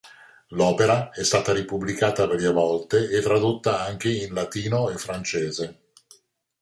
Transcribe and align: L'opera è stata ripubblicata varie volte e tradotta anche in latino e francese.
L'opera 0.47 1.11
è 1.11 1.23
stata 1.23 1.53
ripubblicata 1.53 2.25
varie 2.25 2.51
volte 2.51 3.07
e 3.07 3.21
tradotta 3.21 3.81
anche 3.81 4.11
in 4.11 4.33
latino 4.33 4.89
e 4.89 4.97
francese. 4.97 5.79